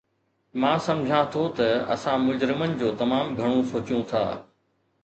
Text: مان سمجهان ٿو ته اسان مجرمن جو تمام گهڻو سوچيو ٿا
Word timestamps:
مان 0.61 0.77
سمجهان 0.85 1.23
ٿو 1.35 1.43
ته 1.59 1.67
اسان 1.97 2.17
مجرمن 2.29 2.69
جو 2.81 2.89
تمام 3.05 3.25
گهڻو 3.39 3.59
سوچيو 3.75 3.99
ٿا 4.13 4.23